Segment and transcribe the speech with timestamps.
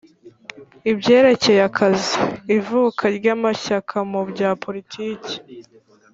[0.91, 2.15] ibyerekeye akazi;
[2.57, 5.33] ivuka ry'amashyaka mu bya politike